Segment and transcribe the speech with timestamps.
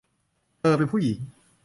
[0.59, 1.17] เธอเป็นผู้หญิง